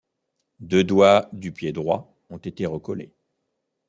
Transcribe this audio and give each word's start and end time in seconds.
Deux 0.61 0.83
doigts 0.83 1.29
du 1.31 1.51
pied 1.51 1.71
droit 1.73 2.17
ont 2.31 2.39
été 2.39 2.65
recollés. 2.65 3.13